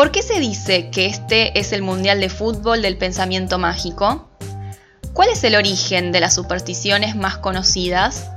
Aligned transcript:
¿Por 0.00 0.12
qué 0.12 0.22
se 0.22 0.40
dice 0.40 0.88
que 0.88 1.04
este 1.04 1.60
es 1.60 1.74
el 1.74 1.82
Mundial 1.82 2.20
de 2.20 2.30
Fútbol 2.30 2.80
del 2.80 2.96
Pensamiento 2.96 3.58
Mágico? 3.58 4.30
¿Cuál 5.12 5.28
es 5.28 5.44
el 5.44 5.56
origen 5.56 6.10
de 6.10 6.20
las 6.20 6.34
supersticiones 6.34 7.16
más 7.16 7.36
conocidas? 7.36 8.30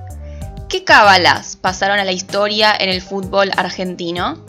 ¿Qué 0.67 0.83
cábalas 0.83 1.55
pasaron 1.55 1.99
a 1.99 2.03
la 2.03 2.11
historia 2.11 2.73
en 2.77 2.89
el 2.89 3.01
fútbol 3.01 3.49
argentino? 3.55 4.45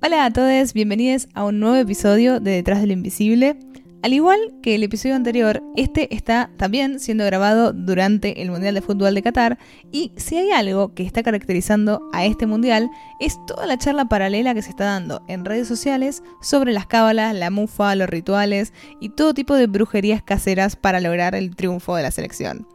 Hola 0.00 0.26
a 0.26 0.32
todos, 0.32 0.72
bienvenidos 0.72 1.26
a 1.34 1.44
un 1.44 1.58
nuevo 1.58 1.74
episodio 1.74 2.38
de 2.38 2.52
Detrás 2.52 2.80
del 2.80 2.92
Invisible. 2.92 3.58
Al 4.06 4.12
igual 4.12 4.38
que 4.62 4.76
el 4.76 4.84
episodio 4.84 5.16
anterior, 5.16 5.64
este 5.74 6.14
está 6.14 6.48
también 6.58 7.00
siendo 7.00 7.24
grabado 7.24 7.72
durante 7.72 8.40
el 8.40 8.52
Mundial 8.52 8.76
de 8.76 8.80
Fútbol 8.80 9.16
de 9.16 9.22
Qatar 9.22 9.58
y 9.90 10.12
si 10.14 10.36
hay 10.36 10.52
algo 10.52 10.94
que 10.94 11.02
está 11.02 11.24
caracterizando 11.24 12.08
a 12.12 12.24
este 12.24 12.46
Mundial 12.46 12.88
es 13.18 13.36
toda 13.48 13.66
la 13.66 13.78
charla 13.78 14.04
paralela 14.04 14.54
que 14.54 14.62
se 14.62 14.70
está 14.70 14.84
dando 14.84 15.24
en 15.26 15.44
redes 15.44 15.66
sociales 15.66 16.22
sobre 16.40 16.72
las 16.72 16.86
cábalas, 16.86 17.34
la 17.34 17.50
mufa, 17.50 17.96
los 17.96 18.08
rituales 18.08 18.72
y 19.00 19.08
todo 19.08 19.34
tipo 19.34 19.56
de 19.56 19.66
brujerías 19.66 20.22
caseras 20.22 20.76
para 20.76 21.00
lograr 21.00 21.34
el 21.34 21.56
triunfo 21.56 21.96
de 21.96 22.04
la 22.04 22.12
selección. 22.12 22.68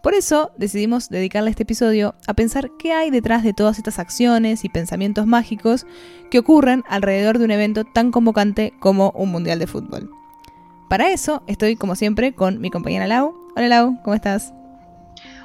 Por 0.00 0.14
eso 0.14 0.52
decidimos 0.58 1.08
dedicarle 1.08 1.50
este 1.50 1.64
episodio 1.64 2.14
a 2.28 2.34
pensar 2.34 2.70
qué 2.78 2.92
hay 2.92 3.10
detrás 3.10 3.42
de 3.42 3.52
todas 3.52 3.78
estas 3.78 3.98
acciones 3.98 4.64
y 4.64 4.68
pensamientos 4.68 5.26
mágicos 5.26 5.86
que 6.30 6.38
ocurren 6.38 6.84
alrededor 6.88 7.38
de 7.38 7.46
un 7.46 7.50
evento 7.50 7.82
tan 7.82 8.12
convocante 8.12 8.74
como 8.78 9.10
un 9.16 9.32
Mundial 9.32 9.58
de 9.58 9.66
Fútbol. 9.66 10.12
Para 10.88 11.10
eso 11.10 11.42
estoy 11.46 11.76
como 11.76 11.96
siempre 11.96 12.32
con 12.32 12.62
mi 12.62 12.70
compañera 12.70 13.06
Lau. 13.06 13.34
Hola 13.54 13.68
Lau, 13.68 13.98
¿cómo 14.02 14.14
estás? 14.14 14.54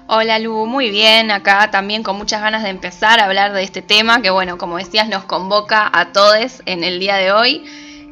Hola 0.07 0.39
Lu, 0.39 0.65
muy 0.65 0.89
bien, 0.89 1.31
acá 1.31 1.69
también 1.69 2.01
con 2.01 2.17
muchas 2.17 2.41
ganas 2.41 2.63
de 2.63 2.69
empezar 2.69 3.19
a 3.19 3.25
hablar 3.25 3.51
de 3.51 3.61
este 3.61 3.81
tema 3.81 4.21
que 4.21 4.29
bueno, 4.29 4.57
como 4.57 4.77
decías, 4.77 5.09
nos 5.09 5.25
convoca 5.25 5.89
a 5.93 6.13
todos 6.13 6.61
en 6.65 6.85
el 6.85 6.97
día 7.01 7.17
de 7.17 7.33
hoy. 7.33 7.65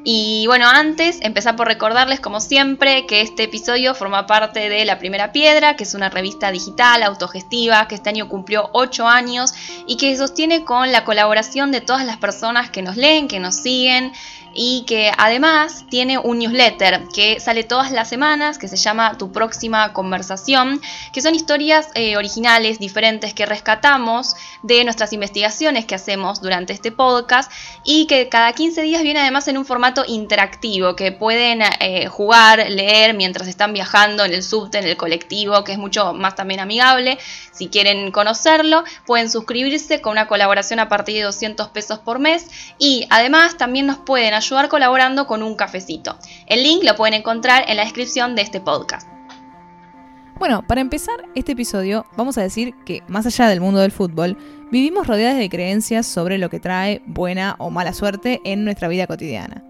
Y 0.03 0.45
bueno, 0.47 0.67
antes 0.67 1.19
empezar 1.21 1.55
por 1.55 1.67
recordarles, 1.67 2.19
como 2.19 2.39
siempre, 2.39 3.05
que 3.05 3.21
este 3.21 3.43
episodio 3.43 3.93
forma 3.93 4.25
parte 4.25 4.67
de 4.67 4.83
La 4.83 4.97
Primera 4.97 5.31
Piedra, 5.31 5.75
que 5.75 5.83
es 5.83 5.93
una 5.93 6.09
revista 6.09 6.51
digital 6.51 7.03
autogestiva 7.03 7.87
que 7.87 7.95
este 7.95 8.09
año 8.09 8.27
cumplió 8.27 8.71
8 8.73 9.07
años 9.07 9.53
y 9.85 9.97
que 9.97 10.17
sostiene 10.17 10.65
con 10.65 10.91
la 10.91 11.05
colaboración 11.05 11.71
de 11.71 11.81
todas 11.81 12.03
las 12.03 12.17
personas 12.17 12.71
que 12.71 12.81
nos 12.81 12.97
leen, 12.97 13.27
que 13.27 13.39
nos 13.39 13.55
siguen 13.55 14.11
y 14.53 14.83
que 14.85 15.11
además 15.17 15.85
tiene 15.89 16.17
un 16.17 16.39
newsletter 16.39 17.07
que 17.13 17.39
sale 17.39 17.63
todas 17.63 17.91
las 17.91 18.09
semanas 18.09 18.57
que 18.57 18.67
se 18.67 18.75
llama 18.75 19.17
Tu 19.17 19.31
próxima 19.31 19.93
conversación, 19.93 20.81
que 21.13 21.21
son 21.21 21.35
historias 21.35 21.89
eh, 21.95 22.17
originales, 22.17 22.79
diferentes 22.79 23.33
que 23.33 23.45
rescatamos 23.45 24.35
de 24.63 24.83
nuestras 24.83 25.13
investigaciones 25.13 25.85
que 25.85 25.95
hacemos 25.95 26.41
durante 26.41 26.73
este 26.73 26.91
podcast 26.91 27.51
y 27.83 28.07
que 28.07 28.29
cada 28.29 28.53
15 28.53 28.81
días 28.81 29.03
viene 29.03 29.19
además 29.19 29.47
en 29.47 29.57
un 29.57 29.65
formato 29.65 30.03
interactivo 30.07 30.95
que 30.95 31.11
pueden 31.11 31.61
eh, 31.79 32.07
jugar, 32.07 32.69
leer 32.69 33.13
mientras 33.13 33.47
están 33.47 33.73
viajando 33.73 34.25
en 34.25 34.33
el 34.33 34.43
subte, 34.43 34.79
en 34.79 34.85
el 34.85 34.97
colectivo, 34.97 35.63
que 35.63 35.73
es 35.73 35.77
mucho 35.77 36.13
más 36.13 36.35
también 36.35 36.59
amigable. 36.59 37.17
Si 37.51 37.67
quieren 37.67 38.11
conocerlo, 38.11 38.83
pueden 39.05 39.29
suscribirse 39.29 40.01
con 40.01 40.13
una 40.13 40.27
colaboración 40.27 40.79
a 40.79 40.89
partir 40.89 41.15
de 41.15 41.23
200 41.23 41.69
pesos 41.69 41.99
por 41.99 42.19
mes 42.19 42.47
y 42.77 43.05
además 43.09 43.57
también 43.57 43.87
nos 43.87 43.97
pueden 43.97 44.33
ayudar 44.41 44.69
colaborando 44.69 45.27
con 45.27 45.43
un 45.43 45.55
cafecito. 45.55 46.17
El 46.47 46.63
link 46.63 46.83
lo 46.83 46.95
pueden 46.95 47.13
encontrar 47.13 47.63
en 47.67 47.77
la 47.77 47.83
descripción 47.83 48.35
de 48.35 48.41
este 48.41 48.59
podcast. 48.59 49.07
Bueno, 50.37 50.65
para 50.67 50.81
empezar 50.81 51.25
este 51.35 51.51
episodio, 51.51 52.05
vamos 52.17 52.37
a 52.39 52.41
decir 52.41 52.73
que 52.83 53.03
más 53.07 53.27
allá 53.27 53.47
del 53.47 53.61
mundo 53.61 53.79
del 53.79 53.91
fútbol, 53.91 54.37
vivimos 54.71 55.05
rodeadas 55.05 55.37
de 55.37 55.49
creencias 55.49 56.07
sobre 56.07 56.39
lo 56.39 56.49
que 56.49 56.59
trae 56.59 57.03
buena 57.05 57.55
o 57.59 57.69
mala 57.69 57.93
suerte 57.93 58.41
en 58.43 58.65
nuestra 58.65 58.87
vida 58.87 59.05
cotidiana. 59.05 59.63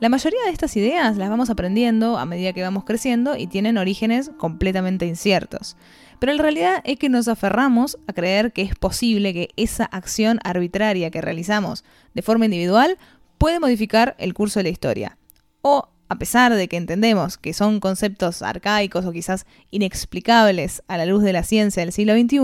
La 0.00 0.10
mayoría 0.10 0.40
de 0.44 0.50
estas 0.50 0.76
ideas 0.76 1.16
las 1.16 1.30
vamos 1.30 1.48
aprendiendo 1.48 2.18
a 2.18 2.26
medida 2.26 2.52
que 2.52 2.62
vamos 2.62 2.84
creciendo 2.84 3.36
y 3.36 3.46
tienen 3.46 3.78
orígenes 3.78 4.32
completamente 4.36 5.06
inciertos. 5.06 5.76
Pero 6.18 6.34
la 6.34 6.42
realidad 6.42 6.82
es 6.84 6.98
que 6.98 7.08
nos 7.08 7.28
aferramos 7.28 7.98
a 8.06 8.12
creer 8.12 8.52
que 8.52 8.62
es 8.62 8.74
posible 8.74 9.32
que 9.32 9.48
esa 9.56 9.84
acción 9.84 10.40
arbitraria 10.44 11.10
que 11.10 11.20
realizamos 11.20 11.84
de 12.14 12.22
forma 12.22 12.44
individual 12.44 12.98
puede 13.42 13.58
modificar 13.58 14.14
el 14.18 14.34
curso 14.34 14.60
de 14.60 14.62
la 14.62 14.68
historia. 14.68 15.18
O, 15.62 15.88
a 16.08 16.14
pesar 16.16 16.54
de 16.54 16.68
que 16.68 16.76
entendemos 16.76 17.38
que 17.38 17.52
son 17.52 17.80
conceptos 17.80 18.40
arcaicos 18.40 19.04
o 19.04 19.10
quizás 19.10 19.46
inexplicables 19.72 20.84
a 20.86 20.96
la 20.96 21.06
luz 21.06 21.24
de 21.24 21.32
la 21.32 21.42
ciencia 21.42 21.82
del 21.82 21.92
siglo 21.92 22.14
XXI, 22.14 22.38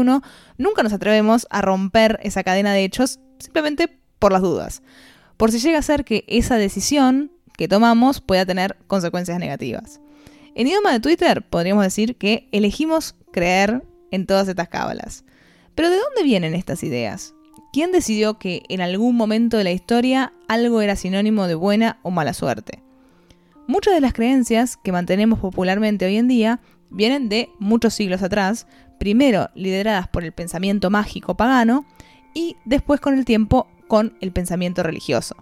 nunca 0.56 0.82
nos 0.82 0.92
atrevemos 0.92 1.46
a 1.50 1.62
romper 1.62 2.18
esa 2.24 2.42
cadena 2.42 2.72
de 2.72 2.82
hechos 2.82 3.20
simplemente 3.38 3.96
por 4.18 4.32
las 4.32 4.42
dudas. 4.42 4.82
Por 5.36 5.52
si 5.52 5.60
llega 5.60 5.78
a 5.78 5.82
ser 5.82 6.04
que 6.04 6.24
esa 6.26 6.56
decisión 6.56 7.30
que 7.56 7.68
tomamos 7.68 8.20
pueda 8.20 8.44
tener 8.44 8.76
consecuencias 8.88 9.38
negativas. 9.38 10.00
En 10.56 10.66
idioma 10.66 10.90
de 10.90 10.98
Twitter 10.98 11.48
podríamos 11.48 11.84
decir 11.84 12.16
que 12.16 12.48
elegimos 12.50 13.14
creer 13.30 13.84
en 14.10 14.26
todas 14.26 14.48
estas 14.48 14.68
cábalas. 14.68 15.24
Pero 15.76 15.90
¿de 15.90 15.96
dónde 15.96 16.24
vienen 16.24 16.56
estas 16.56 16.82
ideas? 16.82 17.36
¿Quién 17.72 17.92
decidió 17.92 18.38
que 18.38 18.62
en 18.68 18.80
algún 18.80 19.14
momento 19.16 19.58
de 19.58 19.64
la 19.64 19.72
historia 19.72 20.32
algo 20.48 20.80
era 20.80 20.96
sinónimo 20.96 21.46
de 21.46 21.54
buena 21.54 21.98
o 22.02 22.10
mala 22.10 22.32
suerte? 22.32 22.82
Muchas 23.66 23.92
de 23.94 24.00
las 24.00 24.14
creencias 24.14 24.78
que 24.78 24.92
mantenemos 24.92 25.38
popularmente 25.38 26.06
hoy 26.06 26.16
en 26.16 26.28
día 26.28 26.60
vienen 26.88 27.28
de 27.28 27.50
muchos 27.58 27.92
siglos 27.92 28.22
atrás, 28.22 28.66
primero 28.98 29.50
lideradas 29.54 30.08
por 30.08 30.24
el 30.24 30.32
pensamiento 30.32 30.88
mágico 30.88 31.36
pagano 31.36 31.84
y 32.32 32.56
después 32.64 33.00
con 33.00 33.18
el 33.18 33.26
tiempo 33.26 33.68
con 33.86 34.16
el 34.22 34.32
pensamiento 34.32 34.82
religioso. 34.82 35.36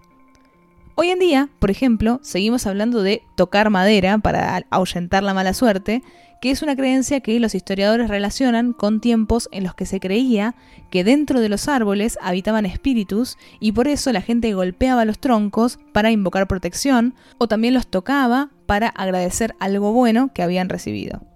Hoy 0.97 1.10
en 1.10 1.20
día, 1.20 1.48
por 1.60 1.70
ejemplo, 1.70 2.19
seguimos 2.22 2.66
hablando 2.66 3.03
de 3.03 3.22
tocar 3.36 3.70
madera 3.70 4.19
para 4.19 4.65
ahuyentar 4.70 5.22
la 5.22 5.34
mala 5.34 5.54
suerte 5.54 6.03
que 6.41 6.50
es 6.50 6.62
una 6.62 6.76
creencia 6.76 7.20
que 7.20 7.38
los 7.41 7.54
historiadores 7.54 8.08
relacionan 8.08 8.72
con 8.72 9.00
tiempos 9.00 9.48
en 9.52 9.64
los 9.64 9.74
que 9.74 9.86
se 9.86 10.00
creía 10.00 10.54
que 10.91 11.04
dentro 11.04 11.41
de 11.41 11.48
los 11.48 11.69
árboles 11.69 12.19
habitaban 12.20 12.66
espíritus 12.66 13.38
y 13.60 13.72
por 13.72 13.88
eso 13.88 14.12
la 14.12 14.20
gente 14.20 14.52
golpeaba 14.54 15.04
los 15.04 15.19
troncos 15.19 15.78
para 15.92 16.10
invocar 16.10 16.47
protección 16.47 17.14
o 17.38 17.48
también 17.48 17.74
los 17.74 17.86
tocaba 17.86 18.50
para 18.66 18.88
agradecer 18.88 19.54
algo 19.60 19.92
bueno 19.92 20.30
que 20.32 20.42
habían 20.42 20.69
recibido. 20.69 21.35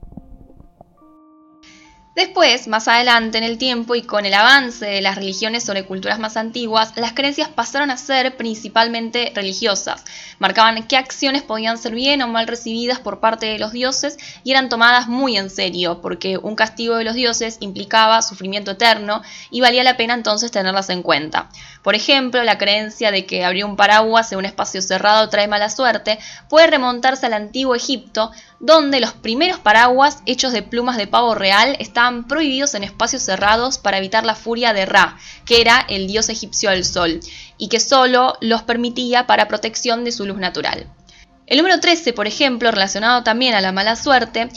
Después, 2.20 2.68
más 2.68 2.86
adelante 2.86 3.38
en 3.38 3.44
el 3.44 3.56
tiempo 3.56 3.94
y 3.94 4.02
con 4.02 4.26
el 4.26 4.34
avance 4.34 4.84
de 4.84 5.00
las 5.00 5.16
religiones 5.16 5.64
sobre 5.64 5.86
culturas 5.86 6.18
más 6.18 6.36
antiguas, 6.36 6.92
las 6.96 7.14
creencias 7.14 7.48
pasaron 7.48 7.90
a 7.90 7.96
ser 7.96 8.36
principalmente 8.36 9.32
religiosas. 9.34 10.04
Marcaban 10.38 10.86
qué 10.86 10.98
acciones 10.98 11.42
podían 11.42 11.78
ser 11.78 11.94
bien 11.94 12.20
o 12.20 12.28
mal 12.28 12.46
recibidas 12.46 13.00
por 13.00 13.20
parte 13.20 13.46
de 13.46 13.58
los 13.58 13.72
dioses 13.72 14.18
y 14.44 14.50
eran 14.50 14.68
tomadas 14.68 15.08
muy 15.08 15.38
en 15.38 15.48
serio, 15.48 16.02
porque 16.02 16.36
un 16.36 16.56
castigo 16.56 16.96
de 16.96 17.04
los 17.04 17.14
dioses 17.14 17.56
implicaba 17.60 18.20
sufrimiento 18.20 18.72
eterno 18.72 19.22
y 19.50 19.62
valía 19.62 19.82
la 19.82 19.96
pena 19.96 20.12
entonces 20.12 20.50
tenerlas 20.50 20.90
en 20.90 21.02
cuenta. 21.02 21.48
Por 21.82 21.94
ejemplo, 21.94 22.42
la 22.42 22.58
creencia 22.58 23.10
de 23.10 23.24
que 23.24 23.44
abrir 23.44 23.64
un 23.64 23.76
paraguas 23.76 24.30
en 24.32 24.38
un 24.38 24.44
espacio 24.44 24.82
cerrado 24.82 25.28
trae 25.30 25.48
mala 25.48 25.70
suerte 25.70 26.18
puede 26.48 26.66
remontarse 26.66 27.26
al 27.26 27.32
antiguo 27.32 27.74
Egipto, 27.74 28.30
donde 28.58 29.00
los 29.00 29.12
primeros 29.12 29.58
paraguas 29.58 30.18
hechos 30.26 30.52
de 30.52 30.62
plumas 30.62 30.98
de 30.98 31.06
pavo 31.06 31.34
real 31.34 31.76
estaban 31.78 32.28
prohibidos 32.28 32.74
en 32.74 32.84
espacios 32.84 33.22
cerrados 33.22 33.78
para 33.78 33.96
evitar 33.96 34.26
la 34.26 34.34
furia 34.34 34.74
de 34.74 34.84
Ra, 34.84 35.16
que 35.46 35.62
era 35.62 35.86
el 35.88 36.06
dios 36.06 36.28
egipcio 36.28 36.70
del 36.70 36.84
sol, 36.84 37.20
y 37.56 37.68
que 37.68 37.80
solo 37.80 38.36
los 38.40 38.62
permitía 38.62 39.26
para 39.26 39.48
protección 39.48 40.04
de 40.04 40.12
su 40.12 40.26
luz 40.26 40.38
natural. 40.38 40.86
El 41.46 41.56
número 41.56 41.80
13, 41.80 42.12
por 42.12 42.28
ejemplo, 42.28 42.70
relacionado 42.70 43.24
también 43.24 43.54
a 43.54 43.60
la 43.60 43.72
mala 43.72 43.96
suerte, 43.96 44.50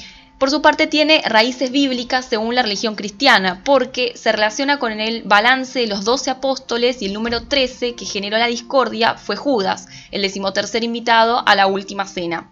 por 0.43 0.49
su 0.49 0.61
parte 0.61 0.87
tiene 0.87 1.21
raíces 1.23 1.71
bíblicas 1.71 2.25
según 2.25 2.53
la 2.53 2.63
religión 2.63 2.95
cristiana, 2.95 3.61
porque 3.63 4.11
se 4.17 4.33
relaciona 4.33 4.77
con 4.77 4.99
el 4.99 5.23
balance 5.23 5.79
de 5.79 5.87
los 5.87 6.03
doce 6.03 6.31
apóstoles 6.31 7.01
y 7.01 7.05
el 7.05 7.13
número 7.13 7.43
13 7.43 7.95
que 7.95 8.03
generó 8.03 8.37
la 8.37 8.47
discordia 8.47 9.15
fue 9.15 9.37
Judas, 9.37 9.87
el 10.11 10.21
decimotercer 10.21 10.83
invitado 10.83 11.47
a 11.47 11.55
la 11.55 11.67
última 11.67 12.05
cena. 12.05 12.49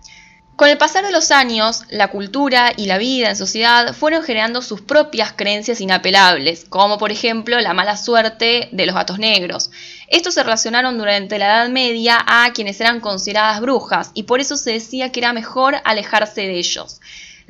Con 0.55 0.69
el 0.69 0.77
pasar 0.77 1.03
de 1.03 1.11
los 1.11 1.31
años, 1.31 1.83
la 1.89 2.07
cultura 2.07 2.71
y 2.77 2.85
la 2.85 2.97
vida 2.97 3.29
en 3.29 3.35
sociedad 3.35 3.93
fueron 3.93 4.23
generando 4.23 4.61
sus 4.61 4.79
propias 4.79 5.33
creencias 5.33 5.81
inapelables, 5.81 6.63
como 6.69 6.97
por 6.97 7.11
ejemplo 7.11 7.59
la 7.59 7.73
mala 7.73 7.97
suerte 7.97 8.69
de 8.71 8.85
los 8.85 8.95
gatos 8.95 9.19
negros. 9.19 9.69
Estos 10.07 10.35
se 10.35 10.43
relacionaron 10.43 10.97
durante 10.97 11.37
la 11.37 11.47
Edad 11.47 11.67
Media 11.67 12.23
a 12.25 12.53
quienes 12.53 12.79
eran 12.79 13.01
consideradas 13.01 13.59
brujas 13.59 14.11
y 14.13 14.23
por 14.23 14.39
eso 14.39 14.55
se 14.55 14.71
decía 14.71 15.11
que 15.11 15.19
era 15.19 15.33
mejor 15.33 15.75
alejarse 15.83 16.43
de 16.43 16.57
ellos. 16.57 17.01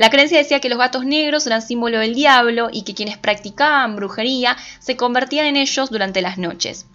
La 0.02 0.10
creencia 0.10 0.40
decía 0.40 0.60
que 0.60 0.68
los 0.68 0.80
gatos 0.80 1.06
negros 1.06 1.46
eran 1.46 1.62
símbolo 1.62 2.00
del 2.00 2.16
diablo 2.16 2.70
y 2.74 2.82
que 2.82 2.96
quienes 2.96 3.20
practicaban 3.20 3.96
brujería 3.96 4.58
se 4.80 4.98
convertían 4.98 5.46
en 5.46 5.58
ellos 5.58 5.92
durante 5.92 6.24
las 6.24 6.40
noches. 6.40 6.88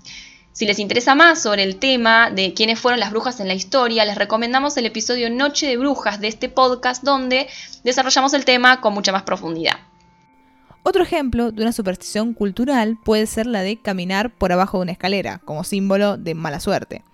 Si 0.50 0.66
les 0.66 0.80
interesa 0.80 1.14
más 1.14 1.40
sobre 1.40 1.62
el 1.62 1.76
tema 1.76 2.32
de 2.32 2.52
quiénes 2.52 2.80
fueron 2.80 2.98
las 2.98 3.12
brujas 3.12 3.38
en 3.38 3.46
la 3.46 3.54
historia, 3.54 4.04
les 4.04 4.18
recomendamos 4.18 4.76
el 4.76 4.86
episodio 4.86 5.30
Noche 5.30 5.68
de 5.68 5.76
Brujas 5.76 6.20
de 6.20 6.26
este 6.26 6.48
podcast 6.48 7.04
donde 7.04 7.46
desarrollamos 7.84 8.34
el 8.34 8.44
tema 8.44 8.80
con 8.80 8.92
mucha 8.92 9.12
más 9.12 9.22
profundidad. 9.22 9.76
Otro 10.82 11.04
ejemplo 11.04 11.52
de 11.52 11.62
una 11.62 11.70
superstición 11.70 12.34
cultural 12.34 12.98
puede 13.04 13.26
ser 13.26 13.46
la 13.46 13.62
de 13.62 13.80
caminar 13.80 14.34
por 14.34 14.50
abajo 14.50 14.78
de 14.78 14.82
una 14.82 14.92
escalera, 14.92 15.38
como 15.44 15.62
símbolo 15.62 16.16
de 16.16 16.34
mala 16.34 16.58
suerte. 16.58 17.04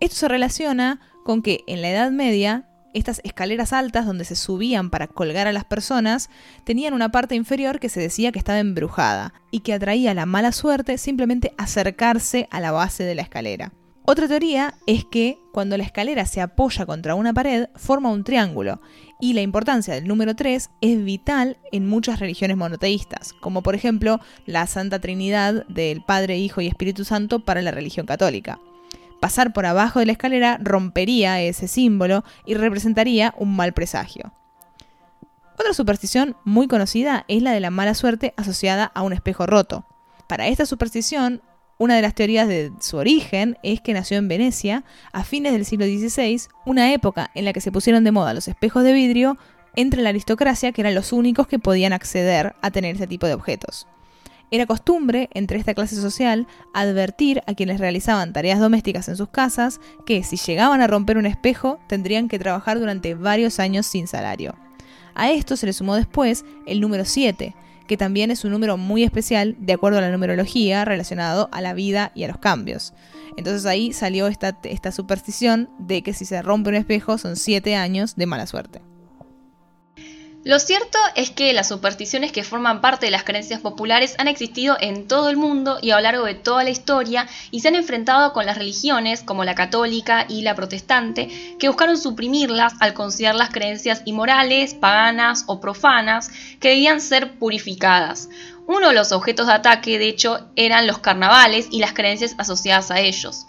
Esto 0.00 0.16
se 0.16 0.28
relaciona 0.28 0.98
con 1.24 1.42
que 1.42 1.62
en 1.66 1.82
la 1.82 1.90
Edad 1.90 2.10
Media 2.10 2.64
estas 2.94 3.20
escaleras 3.24 3.72
altas 3.72 4.06
donde 4.06 4.24
se 4.24 4.36
subían 4.36 4.90
para 4.90 5.06
colgar 5.06 5.46
a 5.46 5.52
las 5.52 5.64
personas 5.64 6.30
tenían 6.64 6.94
una 6.94 7.10
parte 7.10 7.34
inferior 7.34 7.78
que 7.80 7.88
se 7.88 8.00
decía 8.00 8.32
que 8.32 8.38
estaba 8.38 8.58
embrujada 8.58 9.34
y 9.50 9.60
que 9.60 9.74
atraía 9.74 10.14
la 10.14 10.26
mala 10.26 10.52
suerte 10.52 10.98
simplemente 10.98 11.52
acercarse 11.58 12.48
a 12.50 12.60
la 12.60 12.72
base 12.72 13.04
de 13.04 13.14
la 13.14 13.22
escalera. 13.22 13.72
Otra 14.08 14.28
teoría 14.28 14.74
es 14.86 15.04
que 15.04 15.40
cuando 15.52 15.76
la 15.76 15.82
escalera 15.82 16.26
se 16.26 16.40
apoya 16.40 16.86
contra 16.86 17.16
una 17.16 17.34
pared 17.34 17.66
forma 17.74 18.08
un 18.08 18.22
triángulo 18.22 18.80
y 19.20 19.32
la 19.32 19.42
importancia 19.42 19.94
del 19.94 20.06
número 20.06 20.36
3 20.36 20.70
es 20.80 21.04
vital 21.04 21.56
en 21.72 21.88
muchas 21.88 22.20
religiones 22.20 22.56
monoteístas, 22.56 23.32
como 23.32 23.64
por 23.64 23.74
ejemplo 23.74 24.20
la 24.46 24.68
Santa 24.68 25.00
Trinidad 25.00 25.66
del 25.66 26.04
Padre, 26.04 26.38
Hijo 26.38 26.60
y 26.60 26.68
Espíritu 26.68 27.04
Santo 27.04 27.44
para 27.44 27.62
la 27.62 27.72
religión 27.72 28.06
católica. 28.06 28.60
Pasar 29.26 29.52
por 29.52 29.66
abajo 29.66 29.98
de 29.98 30.06
la 30.06 30.12
escalera 30.12 30.56
rompería 30.62 31.40
ese 31.40 31.66
símbolo 31.66 32.22
y 32.44 32.54
representaría 32.54 33.34
un 33.36 33.56
mal 33.56 33.72
presagio. 33.72 34.32
Otra 35.58 35.74
superstición 35.74 36.36
muy 36.44 36.68
conocida 36.68 37.24
es 37.26 37.42
la 37.42 37.50
de 37.50 37.58
la 37.58 37.72
mala 37.72 37.94
suerte 37.94 38.34
asociada 38.36 38.84
a 38.94 39.02
un 39.02 39.12
espejo 39.12 39.44
roto. 39.44 39.84
Para 40.28 40.46
esta 40.46 40.64
superstición, 40.64 41.42
una 41.76 41.96
de 41.96 42.02
las 42.02 42.14
teorías 42.14 42.46
de 42.46 42.70
su 42.78 42.98
origen 42.98 43.58
es 43.64 43.80
que 43.80 43.94
nació 43.94 44.16
en 44.16 44.28
Venecia 44.28 44.84
a 45.12 45.24
fines 45.24 45.52
del 45.52 45.64
siglo 45.64 45.86
XVI, 45.86 46.42
una 46.64 46.92
época 46.92 47.32
en 47.34 47.46
la 47.46 47.52
que 47.52 47.60
se 47.60 47.72
pusieron 47.72 48.04
de 48.04 48.12
moda 48.12 48.32
los 48.32 48.46
espejos 48.46 48.84
de 48.84 48.92
vidrio 48.92 49.38
entre 49.74 50.02
la 50.02 50.10
aristocracia, 50.10 50.70
que 50.70 50.82
eran 50.82 50.94
los 50.94 51.12
únicos 51.12 51.48
que 51.48 51.58
podían 51.58 51.92
acceder 51.92 52.54
a 52.62 52.70
tener 52.70 52.94
ese 52.94 53.08
tipo 53.08 53.26
de 53.26 53.34
objetos. 53.34 53.88
Era 54.50 54.66
costumbre 54.66 55.28
entre 55.34 55.58
esta 55.58 55.74
clase 55.74 55.96
social 55.96 56.46
advertir 56.72 57.42
a 57.46 57.54
quienes 57.54 57.80
realizaban 57.80 58.32
tareas 58.32 58.60
domésticas 58.60 59.08
en 59.08 59.16
sus 59.16 59.28
casas 59.28 59.80
que 60.06 60.22
si 60.22 60.36
llegaban 60.36 60.80
a 60.80 60.86
romper 60.86 61.18
un 61.18 61.26
espejo 61.26 61.80
tendrían 61.88 62.28
que 62.28 62.38
trabajar 62.38 62.78
durante 62.78 63.14
varios 63.14 63.58
años 63.58 63.86
sin 63.86 64.06
salario. 64.06 64.54
A 65.14 65.30
esto 65.30 65.56
se 65.56 65.66
le 65.66 65.72
sumó 65.72 65.96
después 65.96 66.44
el 66.66 66.80
número 66.80 67.04
7, 67.04 67.54
que 67.88 67.96
también 67.96 68.30
es 68.30 68.44
un 68.44 68.52
número 68.52 68.76
muy 68.76 69.02
especial 69.02 69.56
de 69.58 69.72
acuerdo 69.72 69.98
a 69.98 70.02
la 70.02 70.10
numerología 70.10 70.84
relacionado 70.84 71.48
a 71.52 71.60
la 71.60 71.74
vida 71.74 72.12
y 72.14 72.24
a 72.24 72.28
los 72.28 72.38
cambios. 72.38 72.92
Entonces 73.36 73.66
ahí 73.66 73.92
salió 73.92 74.28
esta, 74.28 74.52
superstición 74.92 75.70
de 75.78 76.02
que 76.02 76.12
si 76.12 76.24
se 76.24 76.40
rompe 76.42 76.70
un 76.70 76.76
espejo 76.76 77.18
son 77.18 77.36
7 77.36 77.74
años 77.74 78.14
de 78.16 78.26
mala 78.26 78.46
suerte. 78.46 78.80
Lo 80.46 80.60
cierto 80.60 80.96
es 81.16 81.30
que 81.30 81.52
las 81.52 81.66
supersticiones 81.66 82.30
que 82.30 82.44
forman 82.44 82.80
parte 82.80 83.06
de 83.06 83.10
las 83.10 83.24
creencias 83.24 83.60
populares 83.60 84.14
han 84.18 84.28
existido 84.28 84.76
en 84.78 85.08
todo 85.08 85.28
el 85.28 85.36
mundo 85.36 85.80
y 85.82 85.90
a 85.90 85.96
lo 85.96 86.02
largo 86.02 86.24
de 86.24 86.36
toda 86.36 86.62
la 86.62 86.70
historia 86.70 87.26
y 87.50 87.58
se 87.58 87.66
han 87.66 87.74
enfrentado 87.74 88.32
con 88.32 88.46
las 88.46 88.56
religiones 88.56 89.24
como 89.24 89.42
la 89.42 89.56
católica 89.56 90.24
y 90.28 90.42
la 90.42 90.54
protestante 90.54 91.56
que 91.58 91.66
buscaron 91.66 91.98
suprimirlas 91.98 92.74
al 92.78 92.94
considerar 92.94 93.34
las 93.34 93.50
creencias 93.50 94.02
inmorales, 94.04 94.74
paganas 94.74 95.42
o 95.48 95.60
profanas 95.60 96.30
que 96.60 96.68
debían 96.68 97.00
ser 97.00 97.40
purificadas. 97.40 98.28
Uno 98.68 98.90
de 98.90 98.94
los 98.94 99.10
objetos 99.10 99.48
de 99.48 99.54
ataque, 99.54 99.98
de 99.98 100.06
hecho, 100.06 100.46
eran 100.54 100.86
los 100.86 100.98
carnavales 100.98 101.66
y 101.72 101.80
las 101.80 101.92
creencias 101.92 102.36
asociadas 102.38 102.92
a 102.92 103.00
ellos. 103.00 103.46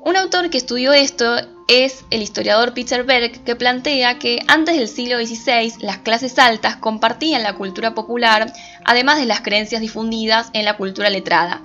Un 0.00 0.16
autor 0.16 0.48
que 0.48 0.58
estudió 0.58 0.92
esto 0.92 1.36
es 1.66 2.04
el 2.10 2.22
historiador 2.22 2.72
Peter 2.72 3.02
Berg, 3.02 3.42
que 3.44 3.56
plantea 3.56 4.18
que 4.18 4.40
antes 4.46 4.76
del 4.76 4.88
siglo 4.88 5.18
XVI 5.18 5.74
las 5.80 5.98
clases 5.98 6.38
altas 6.38 6.76
compartían 6.76 7.42
la 7.42 7.54
cultura 7.54 7.94
popular, 7.94 8.52
además 8.84 9.18
de 9.18 9.26
las 9.26 9.40
creencias 9.40 9.80
difundidas 9.80 10.50
en 10.52 10.64
la 10.64 10.76
cultura 10.76 11.10
letrada. 11.10 11.62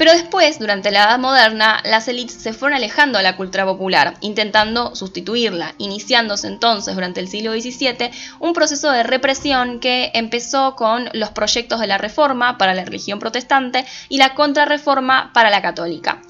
Pero 0.00 0.12
después, 0.12 0.58
durante 0.58 0.90
la 0.90 1.04
Edad 1.04 1.18
Moderna, 1.18 1.80
las 1.84 2.08
élites 2.08 2.42
se 2.42 2.54
fueron 2.54 2.76
alejando 2.76 3.18
de 3.18 3.22
la 3.22 3.36
cultura 3.36 3.66
popular, 3.66 4.14
intentando 4.20 4.96
sustituirla, 4.96 5.74
iniciándose 5.76 6.46
entonces 6.48 6.94
durante 6.94 7.20
el 7.20 7.28
siglo 7.28 7.52
XVII 7.52 8.10
un 8.40 8.54
proceso 8.54 8.90
de 8.90 9.02
represión 9.02 9.78
que 9.78 10.10
empezó 10.14 10.74
con 10.74 11.10
los 11.12 11.30
proyectos 11.30 11.80
de 11.80 11.86
la 11.86 11.98
Reforma 11.98 12.56
para 12.56 12.72
la 12.74 12.84
religión 12.84 13.18
protestante 13.18 13.84
y 14.08 14.16
la 14.16 14.34
Contrarreforma 14.34 15.32
para 15.34 15.50
la 15.50 15.60
católica. 15.60 16.22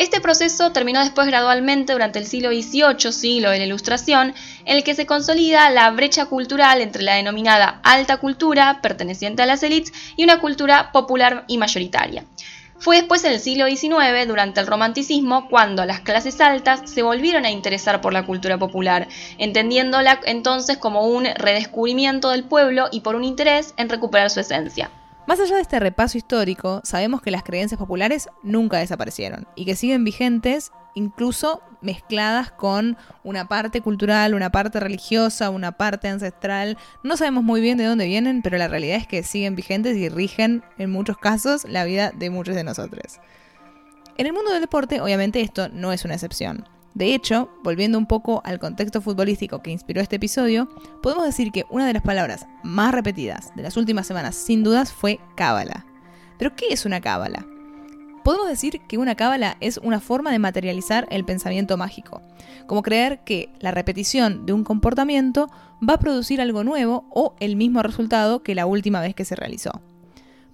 Este 0.00 0.22
proceso 0.22 0.72
terminó 0.72 1.00
después 1.00 1.26
gradualmente 1.26 1.92
durante 1.92 2.18
el 2.18 2.24
siglo 2.24 2.48
XVIII, 2.48 3.12
siglo 3.12 3.50
de 3.50 3.58
la 3.58 3.66
Ilustración, 3.66 4.32
en 4.64 4.76
el 4.78 4.82
que 4.82 4.94
se 4.94 5.04
consolida 5.04 5.68
la 5.68 5.90
brecha 5.90 6.24
cultural 6.24 6.80
entre 6.80 7.02
la 7.02 7.16
denominada 7.16 7.82
alta 7.84 8.16
cultura, 8.16 8.80
perteneciente 8.80 9.42
a 9.42 9.46
las 9.46 9.62
élites, 9.62 9.92
y 10.16 10.24
una 10.24 10.40
cultura 10.40 10.90
popular 10.92 11.44
y 11.48 11.58
mayoritaria. 11.58 12.24
Fue 12.78 12.96
después 12.96 13.22
en 13.24 13.32
el 13.32 13.40
siglo 13.40 13.66
XIX, 13.66 14.26
durante 14.26 14.60
el 14.60 14.68
romanticismo, 14.68 15.50
cuando 15.50 15.84
las 15.84 16.00
clases 16.00 16.40
altas 16.40 16.90
se 16.90 17.02
volvieron 17.02 17.44
a 17.44 17.50
interesar 17.50 18.00
por 18.00 18.14
la 18.14 18.24
cultura 18.24 18.56
popular, 18.56 19.06
entendiéndola 19.36 20.18
entonces 20.24 20.78
como 20.78 21.08
un 21.08 21.26
redescubrimiento 21.26 22.30
del 22.30 22.44
pueblo 22.44 22.88
y 22.90 23.00
por 23.00 23.16
un 23.16 23.24
interés 23.24 23.74
en 23.76 23.90
recuperar 23.90 24.30
su 24.30 24.40
esencia. 24.40 24.90
Más 25.26 25.38
allá 25.38 25.56
de 25.56 25.62
este 25.62 25.78
repaso 25.78 26.18
histórico, 26.18 26.80
sabemos 26.82 27.22
que 27.22 27.30
las 27.30 27.42
creencias 27.42 27.78
populares 27.78 28.28
nunca 28.42 28.78
desaparecieron 28.78 29.46
y 29.54 29.64
que 29.64 29.76
siguen 29.76 30.02
vigentes, 30.02 30.72
incluso 30.94 31.62
mezcladas 31.82 32.50
con 32.50 32.96
una 33.22 33.46
parte 33.46 33.80
cultural, 33.80 34.34
una 34.34 34.50
parte 34.50 34.80
religiosa, 34.80 35.50
una 35.50 35.72
parte 35.72 36.08
ancestral. 36.08 36.78
No 37.04 37.16
sabemos 37.16 37.44
muy 37.44 37.60
bien 37.60 37.78
de 37.78 37.84
dónde 37.84 38.06
vienen, 38.06 38.42
pero 38.42 38.58
la 38.58 38.68
realidad 38.68 38.96
es 38.96 39.06
que 39.06 39.22
siguen 39.22 39.54
vigentes 39.56 39.96
y 39.96 40.08
rigen 40.08 40.64
en 40.78 40.90
muchos 40.90 41.16
casos 41.16 41.64
la 41.64 41.84
vida 41.84 42.12
de 42.14 42.30
muchos 42.30 42.56
de 42.56 42.64
nosotros. 42.64 43.20
En 44.16 44.26
el 44.26 44.32
mundo 44.32 44.52
del 44.52 44.60
deporte, 44.60 45.00
obviamente, 45.00 45.40
esto 45.40 45.68
no 45.68 45.92
es 45.92 46.04
una 46.04 46.14
excepción. 46.14 46.66
De 46.94 47.14
hecho, 47.14 47.48
volviendo 47.62 47.98
un 47.98 48.06
poco 48.06 48.42
al 48.44 48.58
contexto 48.58 49.00
futbolístico 49.00 49.62
que 49.62 49.70
inspiró 49.70 50.00
este 50.00 50.16
episodio, 50.16 50.68
podemos 51.02 51.24
decir 51.24 51.52
que 51.52 51.64
una 51.70 51.86
de 51.86 51.92
las 51.92 52.02
palabras 52.02 52.46
más 52.64 52.92
repetidas 52.92 53.52
de 53.54 53.62
las 53.62 53.76
últimas 53.76 54.06
semanas, 54.06 54.34
sin 54.34 54.64
dudas, 54.64 54.92
fue 54.92 55.20
cábala. 55.36 55.86
¿Pero 56.38 56.56
qué 56.56 56.66
es 56.70 56.84
una 56.84 57.00
cábala? 57.00 57.46
Podemos 58.24 58.48
decir 58.48 58.80
que 58.86 58.98
una 58.98 59.14
cábala 59.14 59.56
es 59.60 59.78
una 59.78 60.00
forma 60.00 60.30
de 60.30 60.38
materializar 60.38 61.06
el 61.10 61.24
pensamiento 61.24 61.76
mágico, 61.76 62.22
como 62.66 62.82
creer 62.82 63.20
que 63.24 63.50
la 63.60 63.70
repetición 63.70 64.44
de 64.44 64.52
un 64.52 64.64
comportamiento 64.64 65.48
va 65.88 65.94
a 65.94 65.98
producir 65.98 66.40
algo 66.40 66.64
nuevo 66.64 67.06
o 67.10 67.34
el 67.40 67.56
mismo 67.56 67.82
resultado 67.82 68.42
que 68.42 68.54
la 68.54 68.66
última 68.66 69.00
vez 69.00 69.14
que 69.14 69.24
se 69.24 69.36
realizó. 69.36 69.80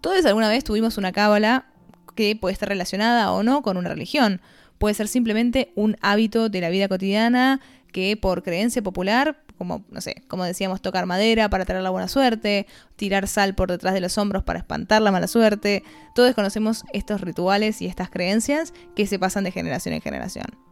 Todos 0.00 0.24
alguna 0.26 0.48
vez 0.48 0.62
tuvimos 0.62 0.98
una 0.98 1.10
cábala 1.10 1.66
que 2.14 2.36
puede 2.36 2.52
estar 2.52 2.68
relacionada 2.68 3.32
o 3.32 3.42
no 3.42 3.62
con 3.62 3.76
una 3.76 3.88
religión, 3.88 4.40
Puede 4.78 4.94
ser 4.94 5.08
simplemente 5.08 5.72
un 5.74 5.96
hábito 6.00 6.48
de 6.48 6.60
la 6.60 6.68
vida 6.68 6.88
cotidiana 6.88 7.60
que 7.92 8.16
por 8.16 8.42
creencia 8.42 8.82
popular, 8.82 9.42
como, 9.56 9.84
no 9.90 10.00
sé, 10.00 10.22
como 10.28 10.44
decíamos, 10.44 10.82
tocar 10.82 11.06
madera 11.06 11.48
para 11.48 11.64
traer 11.64 11.82
la 11.82 11.90
buena 11.90 12.08
suerte, 12.08 12.66
tirar 12.96 13.26
sal 13.26 13.54
por 13.54 13.70
detrás 13.70 13.94
de 13.94 14.00
los 14.00 14.18
hombros 14.18 14.42
para 14.42 14.58
espantar 14.58 15.00
la 15.00 15.12
mala 15.12 15.28
suerte, 15.28 15.82
todos 16.14 16.34
conocemos 16.34 16.84
estos 16.92 17.22
rituales 17.22 17.80
y 17.80 17.86
estas 17.86 18.10
creencias 18.10 18.74
que 18.94 19.06
se 19.06 19.18
pasan 19.18 19.44
de 19.44 19.52
generación 19.52 19.94
en 19.94 20.02
generación. 20.02 20.65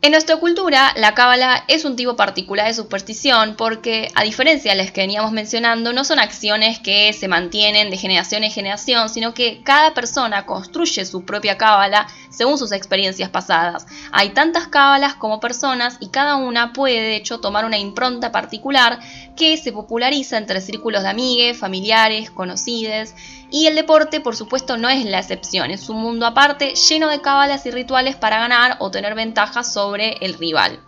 En 0.00 0.12
nuestra 0.12 0.36
cultura, 0.36 0.92
la 0.94 1.14
cábala 1.14 1.64
es 1.66 1.84
un 1.84 1.96
tipo 1.96 2.14
particular 2.14 2.68
de 2.68 2.74
superstición 2.74 3.56
porque, 3.56 4.12
a 4.14 4.22
diferencia 4.22 4.70
de 4.70 4.78
las 4.78 4.92
que 4.92 5.00
veníamos 5.00 5.32
mencionando, 5.32 5.92
no 5.92 6.04
son 6.04 6.20
acciones 6.20 6.78
que 6.78 7.12
se 7.12 7.26
mantienen 7.26 7.90
de 7.90 7.96
generación 7.96 8.44
en 8.44 8.52
generación, 8.52 9.08
sino 9.08 9.34
que 9.34 9.60
cada 9.64 9.94
persona 9.94 10.46
construye 10.46 11.04
su 11.04 11.24
propia 11.24 11.58
cábala 11.58 12.06
según 12.30 12.58
sus 12.58 12.70
experiencias 12.70 13.28
pasadas. 13.30 13.88
Hay 14.12 14.28
tantas 14.30 14.68
cábalas 14.68 15.16
como 15.16 15.40
personas 15.40 15.96
y 15.98 16.10
cada 16.10 16.36
una 16.36 16.72
puede, 16.72 17.00
de 17.00 17.16
hecho, 17.16 17.40
tomar 17.40 17.64
una 17.64 17.76
impronta 17.76 18.30
particular 18.30 19.00
que 19.36 19.56
se 19.56 19.72
populariza 19.72 20.38
entre 20.38 20.60
círculos 20.60 21.02
de 21.02 21.08
amigues, 21.08 21.58
familiares, 21.58 22.30
conocidos 22.30 23.14
y 23.50 23.66
el 23.66 23.74
deporte, 23.74 24.20
por 24.20 24.36
supuesto, 24.36 24.76
no 24.76 24.88
es 24.88 25.04
la 25.04 25.18
excepción, 25.18 25.70
es 25.70 25.88
un 25.88 26.00
mundo 26.00 26.26
aparte 26.26 26.74
lleno 26.74 27.08
de 27.08 27.20
cábalas 27.20 27.64
y 27.66 27.70
rituales 27.70 28.16
para 28.16 28.40
ganar 28.40 28.76
o 28.80 28.90
tener 28.90 29.14
ventajas 29.14 29.72
sobre 29.72 30.16
el 30.20 30.34
rival. 30.34 30.80